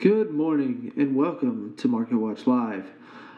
Good 0.00 0.30
morning 0.30 0.94
and 0.96 1.14
welcome 1.14 1.74
to 1.76 1.86
Market 1.86 2.16
Watch 2.16 2.46
Live. 2.46 2.90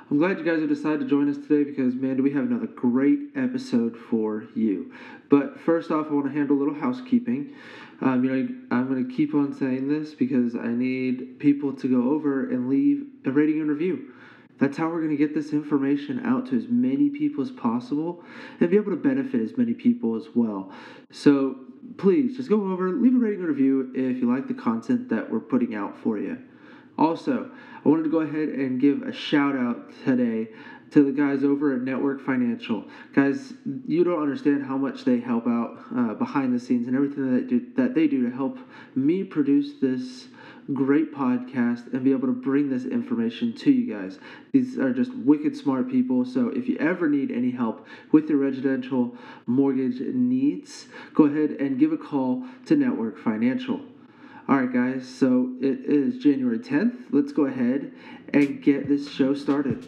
I'm 0.08 0.18
glad 0.18 0.38
you 0.38 0.44
guys 0.44 0.60
have 0.60 0.68
decided 0.68 1.00
to 1.00 1.06
join 1.06 1.28
us 1.28 1.36
today 1.36 1.68
because, 1.68 1.96
man, 1.96 2.16
do 2.16 2.22
we 2.22 2.30
have 2.34 2.44
another 2.44 2.68
great 2.68 3.18
episode 3.34 3.96
for 3.96 4.44
you. 4.54 4.92
But 5.28 5.58
first 5.58 5.90
off, 5.90 6.06
I 6.08 6.14
want 6.14 6.26
to 6.26 6.32
handle 6.32 6.56
a 6.56 6.60
little 6.60 6.76
housekeeping. 6.76 7.52
Um, 8.00 8.22
you 8.22 8.30
know, 8.30 8.48
I'm 8.70 8.88
going 8.88 9.08
to 9.08 9.12
keep 9.12 9.34
on 9.34 9.52
saying 9.52 9.88
this 9.88 10.14
because 10.14 10.54
I 10.54 10.68
need 10.68 11.40
people 11.40 11.72
to 11.72 11.88
go 11.88 12.12
over 12.12 12.48
and 12.48 12.68
leave 12.68 13.06
a 13.24 13.32
rating 13.32 13.60
and 13.60 13.68
review. 13.68 14.12
That's 14.60 14.76
how 14.76 14.88
we're 14.88 15.02
going 15.02 15.10
to 15.10 15.16
get 15.16 15.34
this 15.34 15.52
information 15.52 16.24
out 16.24 16.46
to 16.50 16.56
as 16.56 16.68
many 16.68 17.10
people 17.10 17.42
as 17.42 17.50
possible 17.50 18.22
and 18.60 18.70
be 18.70 18.76
able 18.76 18.92
to 18.92 18.96
benefit 18.96 19.40
as 19.40 19.58
many 19.58 19.74
people 19.74 20.14
as 20.14 20.26
well. 20.36 20.70
So 21.10 21.56
please 21.98 22.36
just 22.36 22.48
go 22.48 22.70
over, 22.70 22.90
leave 22.90 23.16
a 23.16 23.18
rating 23.18 23.40
and 23.40 23.48
review 23.48 23.90
if 23.96 24.18
you 24.18 24.32
like 24.32 24.46
the 24.46 24.54
content 24.54 25.08
that 25.08 25.28
we're 25.28 25.40
putting 25.40 25.74
out 25.74 25.98
for 25.98 26.18
you. 26.18 26.38
Also, 26.98 27.50
I 27.84 27.88
wanted 27.88 28.04
to 28.04 28.10
go 28.10 28.20
ahead 28.20 28.48
and 28.50 28.80
give 28.80 29.02
a 29.02 29.12
shout 29.12 29.56
out 29.56 29.90
today 30.04 30.48
to 30.92 31.02
the 31.02 31.10
guys 31.10 31.42
over 31.42 31.74
at 31.74 31.80
Network 31.80 32.20
Financial. 32.20 32.84
Guys, 33.14 33.54
you 33.86 34.04
don't 34.04 34.20
understand 34.20 34.64
how 34.64 34.76
much 34.76 35.04
they 35.04 35.18
help 35.18 35.46
out 35.46 35.78
uh, 35.96 36.14
behind 36.14 36.54
the 36.54 36.60
scenes 36.60 36.86
and 36.86 36.94
everything 36.94 37.34
that, 37.34 37.48
do, 37.48 37.66
that 37.76 37.94
they 37.94 38.06
do 38.06 38.28
to 38.28 38.34
help 38.34 38.58
me 38.94 39.24
produce 39.24 39.80
this 39.80 40.28
great 40.74 41.12
podcast 41.12 41.92
and 41.92 42.04
be 42.04 42.12
able 42.12 42.28
to 42.28 42.34
bring 42.34 42.68
this 42.68 42.84
information 42.84 43.54
to 43.54 43.70
you 43.70 43.92
guys. 43.92 44.18
These 44.52 44.78
are 44.78 44.92
just 44.92 45.14
wicked 45.14 45.56
smart 45.56 45.90
people. 45.90 46.26
So 46.26 46.48
if 46.48 46.68
you 46.68 46.76
ever 46.76 47.08
need 47.08 47.30
any 47.30 47.50
help 47.50 47.86
with 48.12 48.28
your 48.28 48.38
residential 48.38 49.16
mortgage 49.46 50.00
needs, 50.00 50.88
go 51.14 51.24
ahead 51.24 51.52
and 51.52 51.78
give 51.78 51.92
a 51.92 51.98
call 51.98 52.44
to 52.66 52.76
Network 52.76 53.18
Financial. 53.18 53.80
All 54.48 54.56
right, 54.56 54.72
guys, 54.72 55.08
so 55.08 55.54
it 55.60 55.84
is 55.84 56.18
January 56.18 56.58
10th. 56.58 57.04
Let's 57.12 57.30
go 57.30 57.46
ahead 57.46 57.92
and 58.34 58.60
get 58.60 58.88
this 58.88 59.08
show 59.08 59.34
started. 59.34 59.86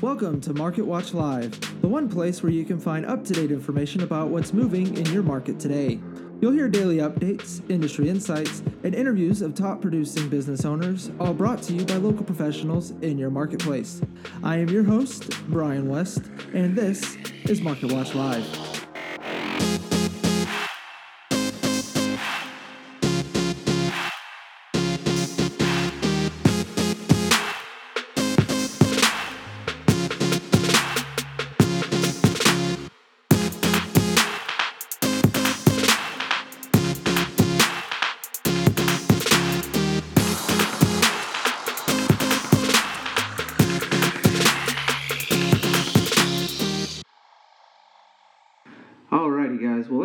Welcome 0.00 0.40
to 0.40 0.54
Market 0.54 0.86
Watch 0.86 1.12
Live, 1.12 1.60
the 1.82 1.86
one 1.86 2.08
place 2.08 2.42
where 2.42 2.50
you 2.50 2.64
can 2.64 2.80
find 2.80 3.04
up 3.04 3.24
to 3.26 3.34
date 3.34 3.50
information 3.50 4.02
about 4.02 4.28
what's 4.28 4.54
moving 4.54 4.96
in 4.96 5.04
your 5.12 5.22
market 5.22 5.60
today. 5.60 6.00
You'll 6.40 6.52
hear 6.52 6.68
daily 6.68 6.96
updates, 6.96 7.60
industry 7.70 8.08
insights, 8.08 8.62
and 8.84 8.94
interviews 8.94 9.42
of 9.42 9.54
top 9.54 9.82
producing 9.82 10.30
business 10.30 10.64
owners, 10.64 11.10
all 11.20 11.34
brought 11.34 11.62
to 11.64 11.74
you 11.74 11.84
by 11.84 11.96
local 11.96 12.24
professionals 12.24 12.92
in 13.02 13.18
your 13.18 13.30
marketplace. 13.30 14.00
I 14.42 14.56
am 14.56 14.70
your 14.70 14.84
host, 14.84 15.30
Brian 15.48 15.90
West, 15.90 16.22
and 16.54 16.74
this 16.74 17.18
is 17.44 17.60
Market 17.60 17.92
Watch 17.92 18.14
Live. 18.14 18.83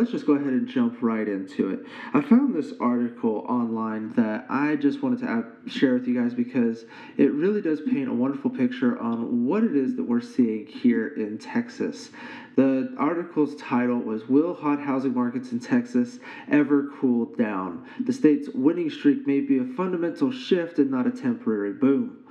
Let's 0.10 0.22
just 0.22 0.26
go 0.26 0.34
ahead 0.34 0.54
and 0.54 0.68
jump 0.68 1.04
right 1.04 1.28
into 1.28 1.70
it. 1.70 1.86
I 2.16 2.22
found 2.22 2.56
this 2.56 2.74
article 2.80 3.46
online 3.48 4.12
that 4.14 4.48
I 4.50 4.76
just 4.76 5.04
wanted 5.04 5.20
to 5.20 5.46
share 5.70 5.94
with 5.94 6.08
you 6.08 6.20
guys 6.20 6.34
because 6.34 6.86
it 7.18 7.32
really 7.32 7.62
does 7.62 7.80
paint 7.82 8.10
a 8.10 8.14
wonderful 8.14 8.50
picture 8.50 8.98
on 8.98 9.46
what 9.46 9.64
it 9.64 9.76
is 9.76 9.96
that 9.98 10.04
we're 10.04 10.20
seeing 10.20 10.66
here 10.66 11.10
in 11.10 11.38
Texas. 11.38 12.10
The 12.56 12.92
article's 12.98 13.56
title 13.58 14.00
was 14.00 14.28
Will 14.28 14.56
Hot 14.56 14.80
Housing 14.80 15.14
Markets 15.14 15.52
in 15.52 15.60
Texas 15.60 16.18
Ever 16.50 16.90
Cool 17.00 17.26
Down? 17.26 17.86
The 18.00 18.12
state's 18.12 18.50
winning 18.50 18.90
streak 18.90 19.28
may 19.28 19.42
be 19.42 19.60
a 19.60 19.64
fundamental 19.64 20.32
shift 20.32 20.80
and 20.80 20.90
not 20.90 21.06
a 21.06 21.12
temporary 21.12 21.74
boom. 21.74 22.26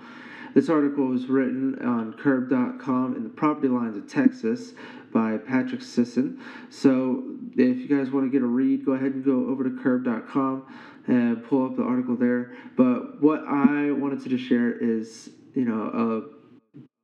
This 0.55 0.69
article 0.69 1.06
was 1.06 1.28
written 1.28 1.78
on 1.78 2.15
curbed.com 2.15 3.15
in 3.15 3.22
the 3.22 3.28
property 3.28 3.69
lines 3.69 3.97
of 3.97 4.09
Texas 4.09 4.75
by 5.13 5.37
Patrick 5.39 5.83
Sisson. 5.83 6.41
So 6.71 7.25
if 7.57 7.79
you 7.79 7.89
guys 7.89 8.11
want 8.11 8.27
to 8.27 8.31
get 8.31 8.43
a 8.43 8.47
read, 8.47 8.85
go 8.85 8.93
ahead 8.93 9.13
and 9.13 9.25
go 9.25 9.49
over 9.49 9.65
to 9.65 9.71
curbed.com 9.83 10.67
and 11.07 11.45
pull 11.45 11.67
up 11.67 11.77
the 11.77 11.83
article 11.83 12.17
there. 12.17 12.53
But 12.77 13.23
what 13.23 13.41
I 13.47 13.91
wanted 13.93 14.23
to 14.23 14.29
just 14.29 14.45
share 14.45 14.73
is, 14.73 15.31
you 15.55 15.65
know, 15.65 16.25
uh, 16.27 16.35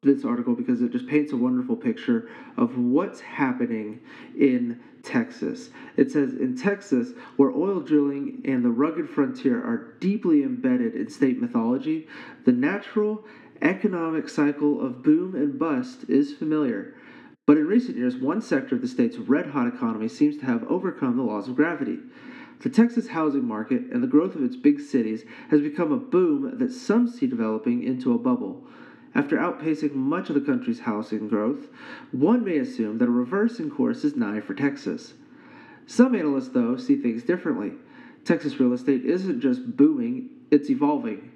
this 0.04 0.24
article 0.24 0.54
because 0.54 0.82
it 0.82 0.92
just 0.92 1.06
paints 1.06 1.32
a 1.32 1.36
wonderful 1.36 1.76
picture 1.76 2.28
of 2.56 2.76
what's 2.78 3.20
happening 3.20 4.00
in 4.38 4.78
Texas. 5.02 5.70
It 5.96 6.10
says 6.10 6.34
in 6.34 6.56
Texas, 6.56 7.12
where 7.36 7.50
oil 7.50 7.80
drilling 7.80 8.42
and 8.44 8.64
the 8.64 8.70
rugged 8.70 9.08
frontier 9.08 9.58
are 9.58 9.96
deeply 10.00 10.42
embedded 10.42 10.94
in 10.94 11.08
state 11.08 11.40
mythology, 11.40 12.06
the 12.44 12.52
natural 12.52 13.24
economic 13.62 14.28
cycle 14.28 14.84
of 14.84 15.02
boom 15.02 15.34
and 15.34 15.58
bust 15.58 16.04
is 16.08 16.32
familiar. 16.32 16.94
But 17.46 17.58
in 17.58 17.66
recent 17.66 17.98
years, 17.98 18.16
one 18.16 18.40
sector 18.40 18.74
of 18.74 18.80
the 18.80 18.88
state's 18.88 19.18
red 19.18 19.48
hot 19.48 19.66
economy 19.66 20.08
seems 20.08 20.38
to 20.38 20.46
have 20.46 20.64
overcome 20.64 21.16
the 21.16 21.22
laws 21.22 21.48
of 21.48 21.56
gravity. 21.56 21.98
The 22.60 22.70
Texas 22.70 23.08
housing 23.08 23.46
market 23.46 23.82
and 23.92 24.02
the 24.02 24.08
growth 24.08 24.34
of 24.34 24.42
its 24.42 24.56
big 24.56 24.80
cities 24.80 25.24
has 25.50 25.60
become 25.60 25.92
a 25.92 25.98
boom 25.98 26.58
that 26.58 26.72
some 26.72 27.06
see 27.06 27.26
developing 27.26 27.82
into 27.82 28.14
a 28.14 28.18
bubble. 28.18 28.66
After 29.14 29.36
outpacing 29.36 29.94
much 29.94 30.28
of 30.28 30.34
the 30.34 30.40
country's 30.40 30.80
housing 30.80 31.28
growth, 31.28 31.68
one 32.10 32.44
may 32.44 32.56
assume 32.56 32.98
that 32.98 33.08
a 33.08 33.12
reverse 33.12 33.60
in 33.60 33.70
course 33.70 34.04
is 34.04 34.16
nigh 34.16 34.40
for 34.40 34.54
Texas. 34.54 35.14
Some 35.86 36.14
analysts, 36.14 36.48
though, 36.48 36.76
see 36.76 36.96
things 36.96 37.22
differently. 37.22 37.72
Texas 38.24 38.58
real 38.58 38.72
estate 38.72 39.04
isn't 39.04 39.40
just 39.40 39.76
booming, 39.76 40.30
it's 40.50 40.70
evolving. 40.70 41.30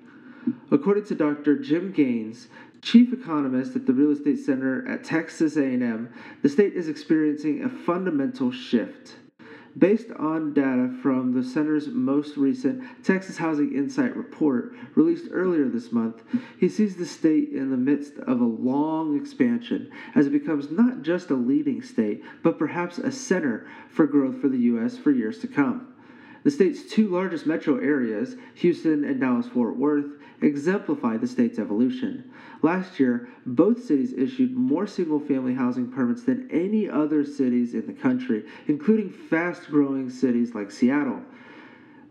According 0.71 1.05
to 1.05 1.15
Dr. 1.15 1.59
Jim 1.59 1.93
Gaines, 1.93 2.49
chief 2.83 3.13
economist 3.13 3.77
at 3.77 3.87
the 3.87 3.93
Real 3.93 4.13
Estate 4.13 4.39
Center 4.39 4.87
at 4.89 5.05
Texas 5.05 5.57
A&M, 5.57 6.09
the 6.43 6.49
state 6.49 6.75
is 6.75 6.89
experiencing 6.89 7.63
a 7.63 7.69
fundamental 7.69 8.51
shift. 8.51 9.17
Based 9.77 10.11
on 10.19 10.55
data 10.55 10.93
from 11.03 11.35
the 11.35 11.43
center's 11.45 11.89
most 11.89 12.37
recent 12.37 12.83
Texas 13.05 13.37
Housing 13.37 13.75
Insight 13.75 14.17
report 14.17 14.75
released 14.97 15.29
earlier 15.31 15.69
this 15.69 15.93
month, 15.93 16.23
he 16.59 16.69
sees 16.69 16.97
the 16.97 17.07
state 17.07 17.51
in 17.51 17.71
the 17.71 17.77
midst 17.77 18.15
of 18.19 18.41
a 18.41 18.45
long 18.45 19.17
expansion 19.17 19.91
as 20.15 20.27
it 20.27 20.31
becomes 20.31 20.71
not 20.71 21.03
just 21.03 21.31
a 21.31 21.35
leading 21.35 21.81
state, 21.83 22.23
but 22.43 22.59
perhaps 22.59 22.99
a 22.99 23.13
center 23.13 23.69
for 23.89 24.07
growth 24.07 24.41
for 24.41 24.49
the 24.49 24.59
U.S. 24.59 24.97
for 24.97 25.13
years 25.13 25.39
to 25.41 25.47
come. 25.47 25.95
The 26.49 26.55
state's 26.55 26.83
two 26.85 27.09
largest 27.09 27.47
metro 27.47 27.77
areas, 27.77 28.39
Houston 28.55 29.05
and 29.05 29.21
Dallas 29.21 29.47
Fort 29.47 29.77
Worth, 29.77 30.13
exemplify 30.41 31.19
the 31.19 31.27
state's 31.27 31.59
evolution. 31.59 32.25
Last 32.63 32.99
year, 32.99 33.29
both 33.45 33.85
cities 33.85 34.15
issued 34.15 34.57
more 34.57 34.87
single 34.87 35.21
family 35.21 35.53
housing 35.53 35.93
permits 35.93 36.23
than 36.23 36.49
any 36.51 36.89
other 36.89 37.23
cities 37.23 37.75
in 37.75 37.87
the 37.87 37.93
country, 37.93 38.47
including 38.67 39.11
fast 39.11 39.69
growing 39.69 40.09
cities 40.09 40.55
like 40.55 40.71
Seattle. 40.71 41.21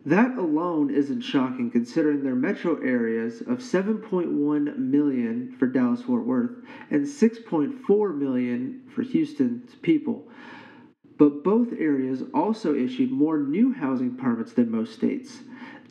That 0.06 0.38
alone 0.38 0.92
isn't 0.92 1.22
shocking 1.22 1.72
considering 1.72 2.22
their 2.22 2.36
metro 2.36 2.80
areas 2.84 3.42
of 3.42 3.58
7.1 3.58 4.78
million 4.78 5.56
for 5.58 5.66
Dallas 5.66 6.04
Fort 6.04 6.28
Worth 6.28 6.64
and 6.92 7.04
6.4 7.08 8.16
million 8.16 8.84
for 8.88 9.02
Houston's 9.02 9.74
people. 9.82 10.28
But 11.18 11.44
both 11.44 11.74
areas 11.74 12.24
also 12.34 12.76
issued 12.76 13.12
more 13.12 13.40
new 13.40 13.74
housing 13.74 14.16
permits 14.16 14.54
than 14.54 14.70
most 14.70 14.94
states. 14.94 15.42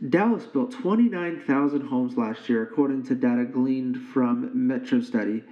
Dallas 0.09 0.47
built 0.47 0.73
29,000 0.73 1.81
homes 1.81 2.17
last 2.17 2.49
year, 2.49 2.63
according 2.63 3.03
to 3.05 3.15
data 3.15 3.45
gleaned 3.45 3.97
from 3.99 4.51
Metro 4.55 5.01
Study. 5.01 5.43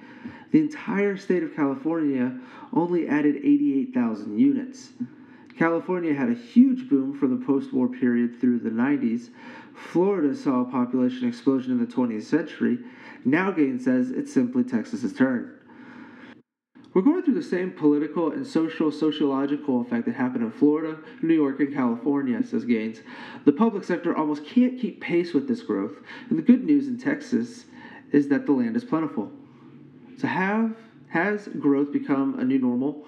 The 0.51 0.61
entire 0.61 1.17
state 1.17 1.43
of 1.43 1.57
California 1.57 2.39
only 2.73 3.09
added 3.09 3.37
88,000 3.37 4.39
units. 4.39 4.93
California 5.59 6.15
had 6.15 6.29
a 6.29 6.35
huge 6.35 6.89
boom 6.89 7.15
from 7.15 7.31
the 7.31 7.45
post 7.45 7.73
war 7.73 7.89
period 7.89 8.39
through 8.41 8.59
the 8.59 8.71
90s. 8.71 9.31
Florida 9.73 10.35
saw 10.35 10.61
a 10.61 10.65
population 10.65 11.27
explosion 11.29 11.73
in 11.73 11.79
the 11.79 11.87
20th 11.87 12.23
century. 12.23 12.79
Now 13.25 13.51
Gaines 13.51 13.85
says 13.85 14.11
it's 14.11 14.33
simply 14.33 14.65
Texas's 14.65 15.13
turn. 15.13 15.53
We're 16.95 17.03
going 17.03 17.25
through 17.25 17.35
the 17.35 17.43
same 17.43 17.73
political 17.73 18.31
and 18.31 18.47
social 18.47 18.93
sociological 18.93 19.81
effect 19.81 20.07
that 20.07 20.15
happened 20.15 20.45
in 20.45 20.53
Florida, 20.53 20.97
New 21.23 21.35
York, 21.35 21.59
and 21.59 21.75
California, 21.75 22.41
says 22.45 22.65
Gaines. 22.65 23.01
The 23.45 23.51
public 23.51 23.83
sector 23.83 24.17
almost 24.17 24.47
can't 24.47 24.81
keep 24.81 25.01
pace 25.01 25.35
with 25.35 25.49
this 25.49 25.63
growth, 25.63 25.97
and 26.31 26.39
the 26.39 26.43
good 26.43 26.63
news 26.63 26.87
in 26.87 26.97
Texas 26.97 27.65
is 28.13 28.29
that 28.29 28.47
the 28.47 28.53
land 28.53 28.77
is 28.77 28.85
plentiful. 28.85 29.33
So 30.19 30.29
have 30.29 30.77
has 31.09 31.49
growth 31.49 31.93
become 31.93 32.39
a 32.39 32.45
new 32.45 32.61
normal? 32.61 33.05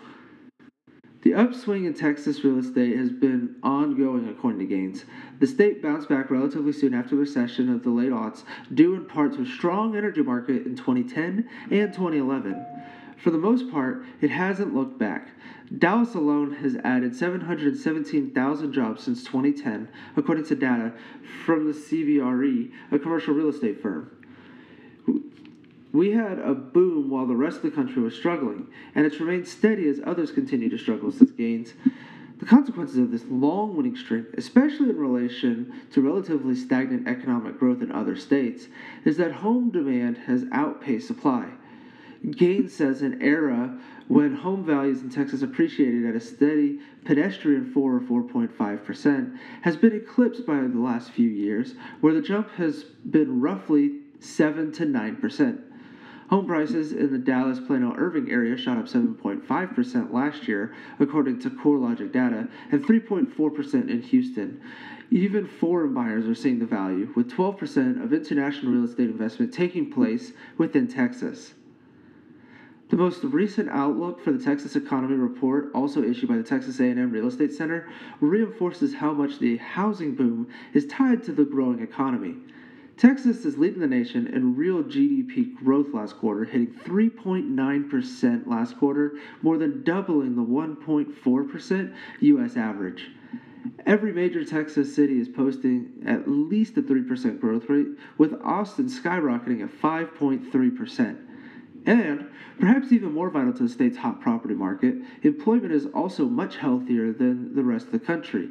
The 1.23 1.35
upswing 1.35 1.85
in 1.85 1.94
Texas 1.94 2.44
real 2.44 2.59
estate 2.59 2.97
has 2.97 3.11
been 3.11 3.56
ongoing, 3.62 4.29
according 4.29 4.61
to 4.61 4.67
Gaines. 4.67 5.05
The 5.38 5.47
state 5.47 5.81
bounced 5.81 6.09
back 6.09 6.31
relatively 6.31 6.73
soon 6.73 6.94
after 6.94 7.11
the 7.11 7.21
recession 7.21 7.69
of 7.73 7.85
the 7.85 7.91
late 7.91 8.11
aughts, 8.11 8.43
due 8.75 8.94
in 8.94 9.06
part 9.06 9.35
to 9.35 9.43
a 9.43 9.47
strong 9.47 9.97
energy 9.97 10.23
market 10.23 10.67
in 10.67 10.77
2010 10.77 11.49
and 11.71 11.93
2011. 11.93 12.65
For 13.16 13.30
the 13.30 13.38
most 13.38 13.70
part, 13.70 14.04
it 14.20 14.30
hasn't 14.30 14.74
looked 14.74 14.98
back. 14.98 15.28
Dallas 15.76 16.14
alone 16.14 16.54
has 16.56 16.76
added 16.84 17.16
717,000 17.16 18.72
jobs 18.72 19.02
since 19.02 19.24
2010, 19.24 19.88
according 20.16 20.44
to 20.46 20.54
data 20.54 20.92
from 21.44 21.66
the 21.66 21.72
CBRE, 21.72 22.70
a 22.92 22.98
commercial 22.98 23.34
real 23.34 23.48
estate 23.48 23.80
firm. 23.80 24.10
We 25.92 26.10
had 26.10 26.38
a 26.38 26.54
boom 26.54 27.08
while 27.08 27.26
the 27.26 27.34
rest 27.34 27.56
of 27.56 27.62
the 27.62 27.70
country 27.70 28.02
was 28.02 28.14
struggling, 28.14 28.66
and 28.94 29.06
it's 29.06 29.18
remained 29.18 29.48
steady 29.48 29.88
as 29.88 30.00
others 30.04 30.30
continue 30.30 30.68
to 30.68 30.78
struggle, 30.78 31.10
says 31.10 31.30
Gaines. 31.30 31.72
The 32.38 32.44
consequences 32.44 32.98
of 32.98 33.10
this 33.10 33.24
long 33.30 33.76
winning 33.76 33.96
streak, 33.96 34.26
especially 34.36 34.90
in 34.90 34.98
relation 34.98 35.72
to 35.92 36.02
relatively 36.02 36.54
stagnant 36.54 37.08
economic 37.08 37.58
growth 37.58 37.80
in 37.80 37.90
other 37.90 38.14
states, 38.14 38.66
is 39.06 39.16
that 39.16 39.32
home 39.32 39.70
demand 39.70 40.18
has 40.26 40.44
outpaced 40.52 41.06
supply. 41.06 41.48
Gaines 42.30 42.72
says 42.72 43.02
an 43.02 43.20
era 43.20 43.78
when 44.08 44.34
home 44.34 44.64
values 44.64 45.02
in 45.02 45.10
Texas 45.10 45.42
appreciated 45.42 46.06
at 46.06 46.14
a 46.14 46.20
steady 46.20 46.78
pedestrian 47.04 47.72
4 47.72 47.96
or 47.96 48.00
4.5% 48.00 49.38
has 49.62 49.76
been 49.76 49.94
eclipsed 49.94 50.46
by 50.46 50.56
the 50.56 50.78
last 50.78 51.10
few 51.10 51.28
years, 51.28 51.74
where 52.00 52.14
the 52.14 52.22
jump 52.22 52.50
has 52.52 52.84
been 52.84 53.40
roughly 53.40 54.00
7 54.20 54.72
to 54.72 54.86
9%. 54.86 55.62
Home 56.30 56.46
prices 56.46 56.92
in 56.92 57.12
the 57.12 57.18
Dallas 57.18 57.60
Plano 57.60 57.94
Irving 57.96 58.30
area 58.30 58.56
shot 58.56 58.78
up 58.78 58.86
7.5% 58.86 60.12
last 60.12 60.48
year, 60.48 60.74
according 60.98 61.38
to 61.40 61.50
CoreLogic 61.50 62.12
data, 62.12 62.48
and 62.72 62.84
3.4% 62.84 63.88
in 63.88 64.02
Houston. 64.02 64.60
Even 65.10 65.46
foreign 65.46 65.94
buyers 65.94 66.26
are 66.26 66.34
seeing 66.34 66.58
the 66.58 66.66
value, 66.66 67.12
with 67.14 67.30
12% 67.30 68.02
of 68.02 68.12
international 68.12 68.72
real 68.72 68.84
estate 68.84 69.08
investment 69.08 69.52
taking 69.54 69.92
place 69.92 70.32
within 70.58 70.88
Texas. 70.88 71.54
The 72.96 73.02
most 73.02 73.25
recent 73.25 73.69
outlook 73.69 74.22
for 74.22 74.32
the 74.32 74.43
Texas 74.43 74.75
economy 74.75 75.16
report, 75.16 75.70
also 75.75 76.02
issued 76.02 76.31
by 76.31 76.37
the 76.38 76.43
Texas 76.43 76.81
A&M 76.81 77.10
Real 77.10 77.26
Estate 77.26 77.52
Center, 77.52 77.87
reinforces 78.22 78.94
how 78.94 79.12
much 79.12 79.38
the 79.38 79.58
housing 79.58 80.14
boom 80.14 80.48
is 80.72 80.87
tied 80.87 81.22
to 81.25 81.32
the 81.32 81.44
growing 81.44 81.81
economy. 81.81 82.37
Texas 82.96 83.44
is 83.44 83.58
leading 83.58 83.81
the 83.81 83.87
nation 83.87 84.26
in 84.28 84.56
real 84.56 84.82
GDP 84.82 85.54
growth 85.56 85.93
last 85.93 86.16
quarter, 86.16 86.44
hitting 86.44 86.69
3.9% 86.69 88.46
last 88.46 88.78
quarter, 88.78 89.19
more 89.42 89.58
than 89.58 89.84
doubling 89.84 90.34
the 90.34 90.40
1.4% 90.40 91.94
U.S. 92.20 92.56
average. 92.56 93.10
Every 93.84 94.14
major 94.14 94.42
Texas 94.42 94.96
city 94.96 95.20
is 95.20 95.28
posting 95.28 96.02
at 96.06 96.26
least 96.26 96.78
a 96.78 96.82
3% 96.82 97.40
growth 97.40 97.69
rate, 97.69 97.88
with 98.16 98.32
Austin 98.42 98.87
skyrocketing 98.87 99.62
at 99.62 99.69
5.3%. 99.69 101.19
And, 101.87 102.27
perhaps 102.59 102.93
even 102.93 103.12
more 103.12 103.31
vital 103.31 103.53
to 103.55 103.62
the 103.62 103.69
state's 103.69 103.97
hot 103.97 104.21
property 104.21 104.55
market, 104.55 104.97
employment 105.23 105.73
is 105.73 105.87
also 105.87 106.27
much 106.27 106.56
healthier 106.56 107.12
than 107.12 107.55
the 107.55 107.62
rest 107.62 107.87
of 107.87 107.93
the 107.93 107.99
country. 108.00 108.50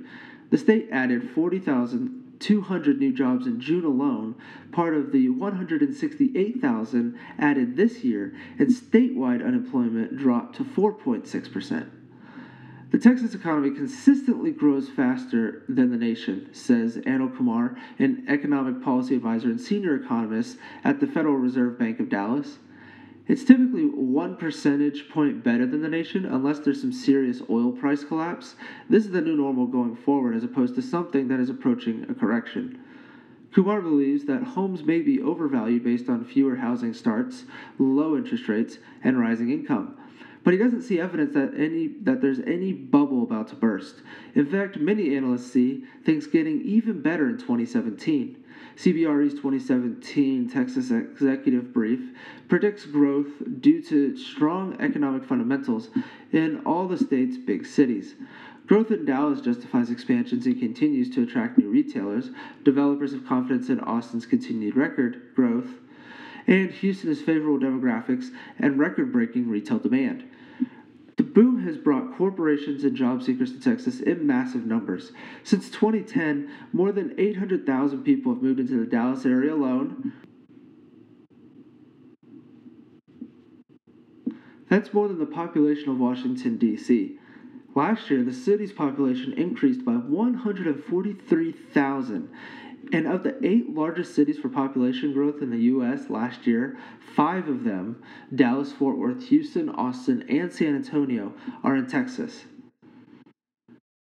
The 0.50 0.58
state 0.58 0.88
added 0.92 1.30
40,000 1.32 2.24
200 2.40 3.00
new 3.00 3.14
jobs 3.14 3.48
in 3.48 3.60
June 3.60 3.86
alone, 3.86 4.36
part 4.72 4.94
of 4.94 5.12
the 5.12 5.30
168,000 5.30 7.18
added 7.40 7.76
this 7.76 8.04
year, 8.04 8.36
and 8.60 8.70
statewide 8.70 9.46
unemployment 9.46 10.18
dropped 10.18 10.56
to 10.58 10.64
4.6%. 10.64 11.90
The 12.92 12.98
Texas 13.00 13.34
economy 13.34 13.72
consistently 13.72 14.52
grows 14.52 14.90
faster 14.90 15.64
than 15.68 15.92
the 15.92 15.98
nation, 15.98 16.50
says 16.54 16.98
Anil 16.98 17.36
Kumar, 17.36 17.76
an 18.00 18.26
economic 18.28 18.82
policy 18.82 19.16
advisor 19.16 19.48
and 19.48 19.60
senior 19.60 19.96
economist 19.96 20.58
at 20.84 21.00
the 21.00 21.08
Federal 21.08 21.36
Reserve 21.36 21.80
Bank 21.80 22.00
of 22.00 22.10
Dallas. 22.10 22.60
It's 23.28 23.44
typically 23.44 23.86
one 23.86 24.36
percentage 24.36 25.10
point 25.10 25.44
better 25.44 25.66
than 25.66 25.82
the 25.82 25.90
nation 25.90 26.26
unless 26.26 26.60
there's 26.60 26.82
some 26.82 26.92
serious 26.92 27.42
oil 27.50 27.72
price 27.72 28.04
collapse. 28.04 28.56
This 28.88 29.06
is 29.06 29.12
the 29.12 29.22
new 29.22 29.36
normal 29.36 29.66
going 29.66 29.96
forward 29.96 30.36
as 30.36 30.44
opposed 30.44 30.76
to 30.76 30.84
something 30.84 31.28
that 31.30 31.40
is 31.40 31.50
approaching 31.50 32.06
a 32.08 32.14
correction. 32.14 32.80
Kumar 33.52 33.82
believes 33.82 34.26
that 34.26 34.44
homes 34.44 34.84
may 34.84 35.00
be 35.02 35.22
overvalued 35.22 35.84
based 35.84 36.08
on 36.08 36.24
fewer 36.24 36.58
housing 36.58 36.94
starts, 36.94 37.46
low 37.80 38.16
interest 38.16 38.48
rates, 38.48 38.78
and 39.04 39.20
rising 39.20 39.50
income. 39.50 39.98
But 40.46 40.54
he 40.54 40.60
doesn't 40.60 40.84
see 40.84 41.00
evidence 41.00 41.34
that 41.34 41.56
any 41.58 41.88
that 42.04 42.22
there's 42.22 42.40
any 42.42 42.72
bubble 42.72 43.24
about 43.24 43.48
to 43.48 43.56
burst. 43.56 44.04
In 44.36 44.46
fact, 44.46 44.78
many 44.78 45.16
analysts 45.16 45.52
see 45.52 45.84
things 46.04 46.28
getting 46.28 46.62
even 46.62 47.02
better 47.02 47.28
in 47.28 47.40
2017. 47.40 48.38
CBRE's 48.76 49.34
2017 49.34 50.48
Texas 50.48 50.92
Executive 50.92 51.74
Brief 51.74 52.12
predicts 52.48 52.86
growth 52.86 53.42
due 53.60 53.82
to 53.82 54.16
strong 54.16 54.76
economic 54.80 55.24
fundamentals 55.24 55.90
in 56.32 56.60
all 56.60 56.88
the 56.88 56.98
state's 56.98 57.38
big 57.38 57.66
cities. 57.66 58.14
Growth 58.68 58.92
in 58.92 59.04
Dallas 59.04 59.42
justifies 59.42 59.90
expansions 59.90 60.46
and 60.46 60.60
continues 60.60 61.10
to 61.10 61.24
attract 61.24 61.58
new 61.58 61.70
retailers. 61.70 62.30
Developers 62.64 63.14
have 63.14 63.26
confidence 63.26 63.70
in 63.70 63.80
Austin's 63.80 64.28
continued 64.28 64.76
record 64.76 65.22
growth, 65.36 65.80
and 66.46 66.70
Houston 66.70 67.10
has 67.10 67.22
favorable 67.22 67.58
demographics 67.58 68.30
and 68.60 68.78
record 68.78 69.12
breaking 69.12 69.50
retail 69.50 69.80
demand. 69.80 70.24
Boom 71.36 71.64
has 71.66 71.78
brought 71.78 72.18
corporations 72.18 72.84
and 72.86 72.96
job 72.96 73.22
seekers 73.22 73.52
to 73.52 73.60
Texas 73.60 74.00
in 74.00 74.26
massive 74.26 74.66
numbers. 74.66 75.12
Since 75.44 75.70
2010, 75.70 76.50
more 76.72 76.94
than 76.94 77.14
800,000 77.18 78.04
people 78.04 78.34
have 78.34 78.42
moved 78.42 78.62
into 78.62 78.80
the 78.80 78.86
Dallas 78.86 79.26
area 79.26 79.54
alone. 79.54 80.14
That's 84.70 84.94
more 84.94 85.10
than 85.10 85.20
the 85.20 85.26
population 85.26 85.90
of 85.90 86.00
Washington, 86.00 86.56
D.C. 86.58 87.20
Last 87.76 88.10
year, 88.10 88.24
the 88.24 88.34
city's 88.34 88.72
population 88.72 89.34
increased 89.34 89.84
by 89.84 89.96
143,000, 89.96 92.30
and 92.92 93.08
of 93.08 93.24
the 93.24 93.36
eight 93.46 93.70
largest 93.70 94.16
cities 94.16 94.38
for 94.38 94.50
population 94.50 95.14
growth 95.14 95.42
in 95.42 95.50
the 95.50 95.62
U.S. 95.64 96.10
last 96.10 96.46
year, 96.46 96.78
five 97.16 97.48
of 97.48 97.64
them, 97.64 98.02
Dallas, 98.34 98.72
Fort 98.72 98.98
Worth, 98.98 99.28
Houston, 99.28 99.70
Austin, 99.70 100.26
and 100.30 100.52
San 100.52 100.76
Antonio, 100.76 101.34
are 101.64 101.76
in 101.76 101.88
Texas. 101.88 102.46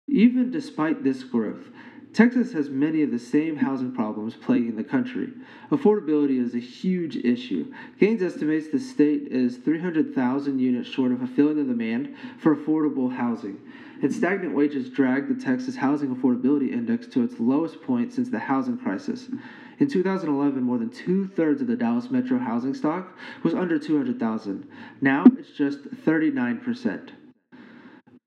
Even 0.08 0.52
despite 0.52 1.04
this 1.04 1.24
growth, 1.24 1.70
Texas 2.14 2.54
has 2.54 2.70
many 2.70 3.04
of 3.04 3.12
the 3.12 3.20
same 3.20 3.58
housing 3.58 3.92
problems 3.92 4.36
plaguing 4.36 4.76
the 4.76 4.84
country. 4.84 5.30
Affordability 5.70 6.42
is 6.44 6.56
a 6.56 6.60
huge 6.60 7.18
issue. 7.18 7.72
Gaines 8.00 8.24
estimates 8.24 8.70
the 8.70 8.80
state 8.80 9.28
is 9.28 9.58
300,000 9.58 10.60
units 10.60 10.90
short 10.90 11.12
of 11.12 11.20
fulfilling 11.20 11.58
the 11.58 11.64
demand 11.64 12.16
for 12.40 12.56
affordable 12.56 13.14
housing 13.14 13.60
and 14.02 14.14
stagnant 14.14 14.54
wages 14.54 14.90
dragged 14.90 15.30
the 15.30 15.44
Texas 15.44 15.76
Housing 15.76 16.16
Affordability 16.16 16.72
Index 16.72 17.08
to 17.08 17.24
its 17.24 17.40
lowest 17.40 17.82
point 17.82 18.14
since 18.14 18.30
the 18.30 18.40
housing 18.40 18.78
crisis. 18.78 19.30
In 19.80 19.88
2011, 19.88 20.64
more 20.64 20.78
than 20.78 20.90
two 20.90 21.28
thirds 21.28 21.62
of 21.62 21.68
the 21.68 21.76
Dallas 21.76 22.10
metro 22.10 22.38
housing 22.38 22.74
stock 22.74 23.16
was 23.44 23.54
under 23.54 23.78
200,000. 23.78 24.70
Now 25.02 25.26
it's 25.38 25.52
just 25.52 25.84
39%. 26.06 27.12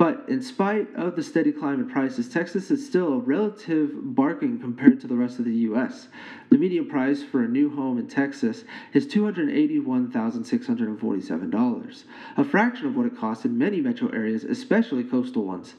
But 0.00 0.24
in 0.28 0.40
spite 0.40 0.88
of 0.94 1.14
the 1.14 1.22
steady 1.22 1.52
climb 1.52 1.78
in 1.78 1.86
prices, 1.86 2.26
Texas 2.26 2.70
is 2.70 2.86
still 2.86 3.12
a 3.12 3.18
relative 3.18 4.14
bargain 4.14 4.58
compared 4.58 4.98
to 5.02 5.06
the 5.06 5.14
rest 5.14 5.38
of 5.38 5.44
the 5.44 5.52
U.S. 5.68 6.08
The 6.48 6.56
median 6.56 6.88
price 6.88 7.22
for 7.22 7.44
a 7.44 7.48
new 7.48 7.68
home 7.68 7.98
in 7.98 8.08
Texas 8.08 8.64
is 8.94 9.06
$281,647, 9.06 12.04
a 12.38 12.44
fraction 12.44 12.86
of 12.86 12.96
what 12.96 13.04
it 13.04 13.18
costs 13.18 13.44
in 13.44 13.58
many 13.58 13.82
metro 13.82 14.08
areas, 14.08 14.42
especially 14.42 15.04
coastal 15.04 15.44
ones. 15.44 15.74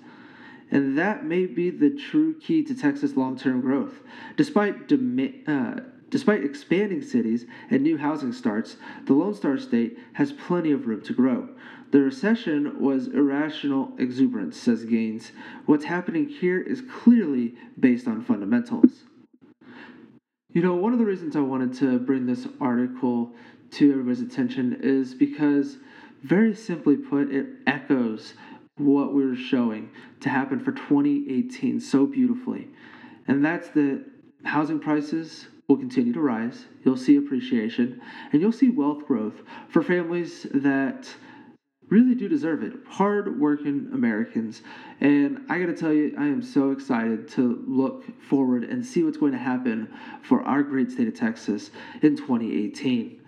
And 0.70 0.96
that 1.00 1.26
may 1.26 1.48
be 1.48 1.72
the 1.72 1.90
true 1.90 2.36
key 2.36 2.64
to 2.66 2.76
Texas 2.76 3.18
long 3.18 3.36
term 3.36 3.60
growth. 3.60 4.02
Despite 4.38 4.88
dem- 4.88 5.42
uh, 5.48 5.80
Despite 6.12 6.44
expanding 6.44 7.02
cities 7.02 7.46
and 7.70 7.82
new 7.82 7.98
housing 7.98 8.34
starts, 8.34 8.76
the 9.06 9.14
Lone 9.14 9.34
Star 9.34 9.58
State 9.58 9.98
has 10.14 10.34
plenty 10.34 10.74
of 10.74 10.86
room 10.86 11.02
to 11.04 11.14
grow. 11.14 11.48
The 11.92 12.00
recession 12.00 12.80
was 12.80 13.08
irrational 13.08 13.92
exuberance, 13.98 14.56
says 14.56 14.86
Gaines. 14.86 15.34
What's 15.66 15.84
happening 15.84 16.30
here 16.30 16.62
is 16.62 16.82
clearly 16.82 17.56
based 17.78 18.08
on 18.08 18.24
fundamentals. 18.24 19.04
You 20.54 20.62
know, 20.62 20.76
one 20.76 20.94
of 20.94 21.00
the 21.00 21.06
reasons 21.06 21.36
I 21.36 21.42
wanted 21.42 21.74
to 21.80 22.00
bring 22.00 22.26
this 22.26 22.48
article 22.62 23.34
to 23.72 23.92
everybody's 23.92 24.22
attention 24.22 24.80
is 24.82 25.14
because, 25.14 25.78
very 26.24 26.56
simply 26.56 26.96
put, 26.96 27.30
it 27.30 27.48
echoes 27.68 28.36
what 28.78 29.14
we 29.14 29.24
are 29.26 29.36
showing 29.36 29.90
to 30.22 30.30
happen 30.30 30.60
for 30.60 30.72
2018 30.72 31.82
so 31.82 32.06
beautifully. 32.06 32.70
And 33.28 33.44
that's 33.44 33.70
that 33.70 34.04
housing 34.44 34.80
prices 34.80 35.48
will 35.68 35.78
continue 35.78 36.14
to 36.14 36.22
rise. 36.22 36.66
You'll 36.84 36.98
see 36.98 37.18
appreciation 37.18 38.02
and 38.32 38.42
you'll 38.42 38.52
see 38.52 38.70
wealth 38.70 39.06
growth 39.06 39.42
for 39.70 39.84
families 39.84 40.48
that 40.54 41.08
really 41.92 42.16
do 42.16 42.28
deserve 42.28 42.64
it. 42.64 42.74
Hard 42.88 43.40
working 43.40 43.90
Americans. 43.94 44.64
And 45.02 45.46
I 45.50 45.60
got 45.60 45.68
to 45.68 45.76
tell 45.76 45.94
you, 45.94 46.16
I 46.18 46.24
am 46.24 46.42
so 46.42 46.72
excited 46.72 47.28
to 47.32 47.64
look 47.68 48.06
forward 48.22 48.64
and 48.64 48.84
see 48.84 49.04
what's 49.04 49.18
going 49.18 49.34
to 49.34 49.38
happen 49.38 49.94
for 50.24 50.42
our 50.44 50.64
great 50.64 50.90
state 50.90 51.10
of 51.10 51.14
Texas 51.14 51.70
in 52.02 52.16
2018. 52.16 53.20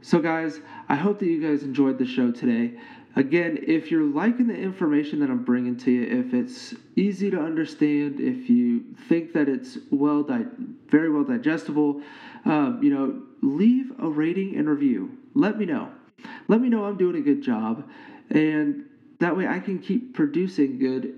So, 0.00 0.20
guys, 0.20 0.60
I 0.88 0.94
hope 0.94 1.18
that 1.18 1.26
you 1.26 1.42
guys 1.42 1.64
enjoyed 1.64 1.98
the 1.98 2.06
show 2.06 2.30
today. 2.30 2.78
Again, 3.16 3.58
if 3.66 3.90
you're 3.90 4.04
liking 4.04 4.46
the 4.46 4.54
information 4.54 5.18
that 5.20 5.30
I'm 5.30 5.42
bringing 5.42 5.76
to 5.78 5.90
you, 5.90 6.20
if 6.20 6.32
it's 6.32 6.74
easy 6.94 7.28
to 7.30 7.40
understand, 7.40 8.20
if 8.20 8.48
you 8.48 8.84
think 9.08 9.32
that 9.32 9.48
it's 9.48 9.78
well, 9.90 10.22
di- 10.22 10.44
very 10.88 11.10
well 11.10 11.24
digestible, 11.24 12.02
um, 12.44 12.78
you 12.82 12.94
know, 12.94 13.20
leave 13.42 13.90
a 13.98 14.08
rating 14.08 14.56
and 14.56 14.68
review. 14.68 15.16
Let 15.34 15.58
me 15.58 15.64
know. 15.64 15.90
Let 16.48 16.60
me 16.60 16.68
know 16.68 16.84
I'm 16.84 16.96
doing 16.96 17.16
a 17.16 17.20
good 17.20 17.42
job, 17.42 17.88
and 18.30 18.84
that 19.20 19.36
way 19.36 19.46
I 19.46 19.58
can 19.58 19.78
keep 19.78 20.14
producing 20.14 20.78
good 20.78 21.14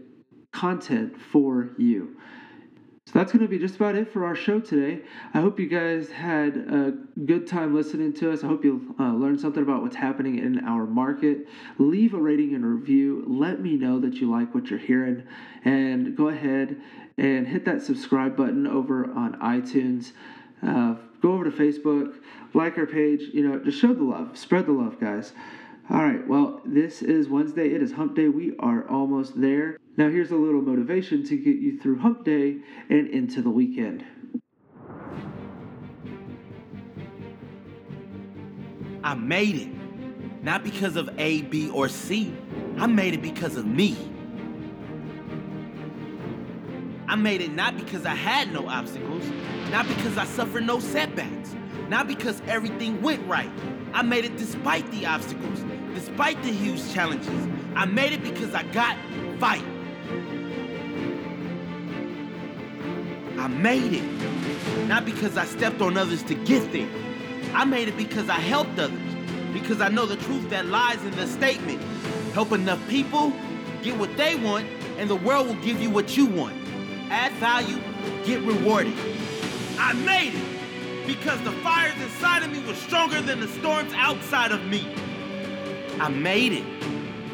content 0.52 1.20
for 1.20 1.70
you. 1.78 2.16
So 3.06 3.12
that's 3.14 3.32
going 3.32 3.40
to 3.42 3.48
be 3.48 3.58
just 3.58 3.76
about 3.76 3.94
it 3.94 4.12
for 4.12 4.26
our 4.26 4.34
show 4.34 4.60
today. 4.60 5.00
I 5.32 5.40
hope 5.40 5.58
you 5.58 5.66
guys 5.66 6.10
had 6.10 6.58
a 6.58 6.92
good 7.24 7.46
time 7.46 7.74
listening 7.74 8.12
to 8.14 8.30
us. 8.30 8.44
I 8.44 8.48
hope 8.48 8.62
you'll 8.62 8.82
uh, 9.00 9.14
learn 9.14 9.38
something 9.38 9.62
about 9.62 9.80
what's 9.80 9.96
happening 9.96 10.38
in 10.38 10.62
our 10.66 10.86
market. 10.86 11.48
Leave 11.78 12.12
a 12.12 12.20
rating 12.20 12.54
and 12.54 12.66
review. 12.66 13.24
Let 13.26 13.62
me 13.62 13.76
know 13.76 13.98
that 14.00 14.16
you 14.16 14.30
like 14.30 14.54
what 14.54 14.68
you're 14.68 14.78
hearing. 14.78 15.22
And 15.64 16.14
go 16.18 16.28
ahead 16.28 16.82
and 17.16 17.48
hit 17.48 17.64
that 17.64 17.80
subscribe 17.80 18.36
button 18.36 18.66
over 18.66 19.06
on 19.06 19.38
iTunes. 19.40 20.12
Uh, 20.62 20.96
go 21.20 21.32
over 21.32 21.44
to 21.44 21.50
Facebook, 21.50 22.14
like 22.54 22.78
our 22.78 22.86
page. 22.86 23.22
You 23.32 23.48
know, 23.48 23.58
just 23.58 23.80
show 23.80 23.92
the 23.94 24.04
love, 24.04 24.36
spread 24.36 24.66
the 24.66 24.72
love, 24.72 25.00
guys. 25.00 25.32
All 25.90 26.02
right, 26.02 26.26
well, 26.28 26.60
this 26.66 27.00
is 27.00 27.28
Wednesday. 27.28 27.68
It 27.68 27.82
is 27.82 27.92
hump 27.92 28.14
day. 28.14 28.28
We 28.28 28.54
are 28.58 28.86
almost 28.88 29.40
there. 29.40 29.78
Now, 29.96 30.10
here's 30.10 30.30
a 30.30 30.36
little 30.36 30.60
motivation 30.60 31.24
to 31.24 31.36
get 31.36 31.56
you 31.56 31.78
through 31.80 31.98
hump 31.98 32.24
day 32.24 32.58
and 32.90 33.08
into 33.08 33.40
the 33.40 33.50
weekend. 33.50 34.04
I 39.02 39.14
made 39.14 39.56
it. 39.56 39.68
Not 40.42 40.62
because 40.62 40.96
of 40.96 41.08
A, 41.18 41.42
B, 41.42 41.70
or 41.70 41.88
C. 41.88 42.34
I 42.76 42.86
made 42.86 43.14
it 43.14 43.22
because 43.22 43.56
of 43.56 43.66
me. 43.66 43.96
I 47.08 47.16
made 47.16 47.40
it 47.40 47.52
not 47.52 47.78
because 47.78 48.04
I 48.04 48.14
had 48.14 48.52
no 48.52 48.68
obstacles, 48.68 49.24
not 49.70 49.86
because 49.88 50.16
I 50.16 50.24
suffered 50.24 50.64
no 50.64 50.80
setbacks, 50.80 51.54
not 51.88 52.08
because 52.08 52.40
everything 52.46 53.02
went 53.02 53.26
right. 53.26 53.50
I 53.92 54.02
made 54.02 54.24
it 54.24 54.36
despite 54.36 54.90
the 54.90 55.06
obstacles, 55.06 55.64
despite 55.94 56.42
the 56.42 56.50
huge 56.50 56.92
challenges. 56.92 57.48
I 57.74 57.84
made 57.84 58.12
it 58.12 58.22
because 58.22 58.54
I 58.54 58.62
got 58.64 58.96
fight. 59.38 59.64
I 63.38 63.46
made 63.48 63.92
it. 63.92 64.88
Not 64.88 65.04
because 65.04 65.36
I 65.36 65.44
stepped 65.44 65.80
on 65.80 65.96
others 65.96 66.22
to 66.24 66.34
get 66.34 66.72
there. 66.72 66.88
I 67.54 67.64
made 67.64 67.88
it 67.88 67.96
because 67.96 68.28
I 68.28 68.40
helped 68.40 68.78
others. 68.78 68.98
Because 69.52 69.80
I 69.80 69.88
know 69.88 70.06
the 70.06 70.16
truth 70.16 70.50
that 70.50 70.66
lies 70.66 71.02
in 71.04 71.12
the 71.12 71.26
statement. 71.26 71.80
Help 72.32 72.52
enough 72.52 72.80
people, 72.88 73.32
get 73.82 73.96
what 73.98 74.14
they 74.16 74.34
want, 74.34 74.66
and 74.98 75.08
the 75.08 75.16
world 75.16 75.46
will 75.46 75.62
give 75.62 75.80
you 75.80 75.90
what 75.90 76.16
you 76.16 76.26
want. 76.26 76.56
Add 77.10 77.32
value, 77.34 77.78
get 78.24 78.40
rewarded. 78.42 78.94
I 79.78 79.92
made 79.92 80.34
it 80.34 81.06
because 81.06 81.40
the 81.42 81.52
fires 81.52 81.94
inside 82.02 82.42
of 82.42 82.50
me 82.50 82.60
were 82.66 82.74
stronger 82.74 83.20
than 83.20 83.40
the 83.40 83.48
storms 83.48 83.92
outside 83.94 84.52
of 84.52 84.64
me. 84.66 84.86
I 86.00 86.08
made 86.08 86.52
it 86.52 86.64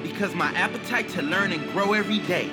because 0.02 0.34
my 0.34 0.52
appetite 0.52 1.08
to 1.10 1.22
learn 1.22 1.52
and 1.52 1.72
grow 1.72 1.94
every 1.94 2.18
day. 2.20 2.50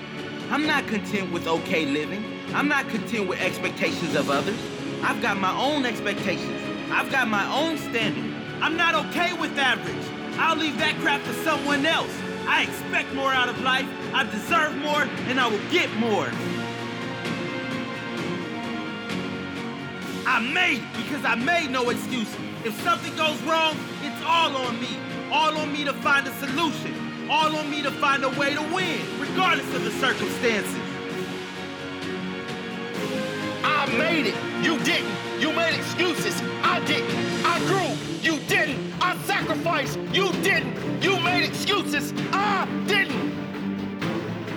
I'm 0.49 0.65
not 0.65 0.87
content 0.87 1.31
with 1.31 1.47
okay 1.47 1.85
living. 1.85 2.23
I'm 2.53 2.67
not 2.67 2.89
content 2.89 3.27
with 3.27 3.39
expectations 3.41 4.15
of 4.15 4.29
others. 4.29 4.59
I've 5.03 5.21
got 5.21 5.37
my 5.37 5.55
own 5.57 5.85
expectations. 5.85 6.61
I've 6.89 7.11
got 7.11 7.27
my 7.27 7.45
own 7.53 7.77
standard. 7.77 8.33
I'm 8.61 8.77
not 8.77 8.95
okay 9.05 9.33
with 9.33 9.57
average. 9.57 10.37
I'll 10.37 10.55
leave 10.55 10.77
that 10.79 10.95
crap 11.01 11.23
to 11.23 11.33
someone 11.43 11.85
else. 11.85 12.11
I 12.47 12.63
expect 12.63 13.13
more 13.13 13.31
out 13.31 13.49
of 13.49 13.61
life. 13.61 13.85
I 14.13 14.23
deserve 14.23 14.75
more, 14.77 15.03
and 15.27 15.39
I 15.39 15.47
will 15.47 15.69
get 15.69 15.93
more. 15.95 16.29
I 20.31 20.39
made 20.39 20.77
it 20.77 20.93
because 20.95 21.25
I 21.25 21.35
made 21.35 21.71
no 21.71 21.89
excuse. 21.89 22.33
If 22.63 22.81
something 22.83 23.13
goes 23.17 23.37
wrong, 23.41 23.75
it's 24.01 24.23
all 24.25 24.55
on 24.55 24.79
me. 24.79 24.97
All 25.29 25.57
on 25.57 25.73
me 25.73 25.83
to 25.83 25.91
find 25.91 26.25
a 26.25 26.31
solution. 26.35 27.29
All 27.29 27.53
on 27.53 27.69
me 27.69 27.81
to 27.81 27.91
find 27.91 28.23
a 28.23 28.29
way 28.29 28.53
to 28.53 28.61
win, 28.73 29.01
regardless 29.19 29.67
of 29.75 29.83
the 29.83 29.91
circumstances. 29.91 30.73
I 33.61 33.93
made 33.97 34.27
it. 34.27 34.35
You 34.63 34.79
didn't. 34.85 35.11
You 35.41 35.51
made 35.51 35.75
excuses. 35.77 36.41
I 36.63 36.79
didn't. 36.85 37.13
I 37.45 37.59
grew. 37.67 37.91
You 38.21 38.39
didn't. 38.47 38.93
I 39.01 39.17
sacrificed. 39.23 39.99
You 40.13 40.31
didn't. 40.43 41.03
You 41.03 41.19
made 41.19 41.43
excuses. 41.43 42.13
I 42.31 42.65
didn't. 42.87 43.33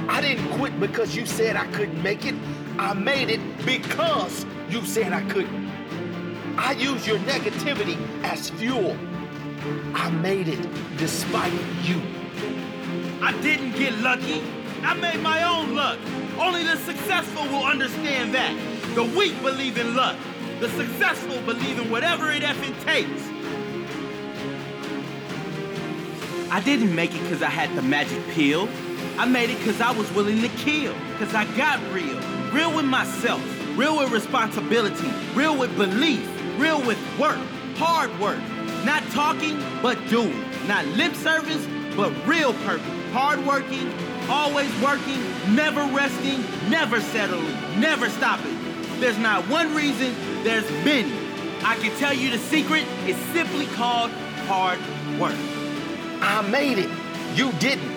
I 0.08 0.20
didn't 0.20 0.48
quit 0.52 0.78
because 0.78 1.16
you 1.16 1.26
said 1.26 1.56
I 1.56 1.66
couldn't 1.72 2.00
make 2.00 2.24
it. 2.26 2.36
I 2.78 2.94
made 2.94 3.28
it 3.28 3.40
because 3.66 4.46
you 4.68 4.84
said 4.84 5.12
I 5.12 5.22
couldn't. 5.28 5.63
I 6.56 6.72
use 6.72 7.06
your 7.06 7.18
negativity 7.20 7.98
as 8.22 8.50
fuel. 8.50 8.96
I 9.94 10.10
made 10.10 10.48
it 10.48 10.68
despite 10.96 11.52
you. 11.82 12.00
I 13.20 13.32
didn't 13.42 13.72
get 13.72 13.92
lucky. 13.98 14.42
I 14.82 14.94
made 14.94 15.20
my 15.20 15.42
own 15.42 15.74
luck. 15.74 15.98
Only 16.38 16.62
the 16.62 16.76
successful 16.76 17.44
will 17.44 17.64
understand 17.64 18.34
that. 18.34 18.54
The 18.94 19.02
weak 19.02 19.40
believe 19.42 19.78
in 19.78 19.96
luck. 19.96 20.16
The 20.60 20.68
successful 20.70 21.40
believe 21.42 21.78
in 21.80 21.90
whatever 21.90 22.30
it 22.30 22.42
effing 22.42 22.80
takes. 22.84 23.22
I 26.52 26.60
didn't 26.60 26.94
make 26.94 27.14
it 27.14 27.22
because 27.22 27.42
I 27.42 27.50
had 27.50 27.74
the 27.76 27.82
magic 27.82 28.22
pill. 28.28 28.68
I 29.18 29.26
made 29.26 29.50
it 29.50 29.58
because 29.58 29.80
I 29.80 29.90
was 29.90 30.10
willing 30.12 30.40
to 30.42 30.48
kill. 30.48 30.94
Because 31.12 31.34
I 31.34 31.46
got 31.56 31.80
real. 31.92 32.20
Real 32.52 32.74
with 32.76 32.84
myself. 32.84 33.42
Real 33.76 33.98
with 33.98 34.12
responsibility. 34.12 35.10
Real 35.34 35.58
with 35.58 35.76
belief. 35.76 36.33
Real 36.56 36.80
with 36.86 36.98
work. 37.18 37.38
Hard 37.76 38.16
work. 38.20 38.38
Not 38.84 39.02
talking, 39.10 39.62
but 39.82 39.98
doing. 40.08 40.44
Not 40.66 40.86
lip 40.86 41.14
service, 41.14 41.66
but 41.96 42.12
real 42.26 42.52
purpose. 42.64 42.86
Hard 43.12 43.44
working, 43.46 43.92
always 44.28 44.70
working, 44.82 45.20
never 45.54 45.82
resting, 45.94 46.42
never 46.68 47.00
settling, 47.00 47.80
never 47.80 48.08
stopping. 48.08 48.58
There's 49.00 49.18
not 49.18 49.48
one 49.48 49.74
reason, 49.74 50.14
there's 50.42 50.68
many. 50.84 51.12
I 51.62 51.76
can 51.76 51.96
tell 51.98 52.12
you 52.12 52.30
the 52.30 52.38
secret 52.38 52.84
is 53.06 53.16
simply 53.32 53.66
called 53.66 54.10
hard 54.46 54.78
work. 55.18 55.36
I 56.20 56.42
made 56.50 56.78
it. 56.78 56.90
You 57.34 57.52
didn't. 57.52 57.90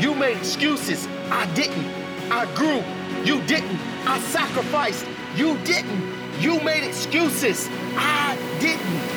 You 0.00 0.14
made 0.14 0.36
excuses. 0.36 1.06
I 1.30 1.46
didn't. 1.54 1.86
I 2.30 2.52
grew. 2.54 2.82
You 3.24 3.40
didn't. 3.46 3.78
I 4.06 4.18
sacrificed. 4.20 5.06
You 5.36 5.56
didn't. 5.58 6.17
You 6.40 6.60
made 6.60 6.84
excuses. 6.84 7.68
I 7.96 8.36
didn't. 8.60 9.07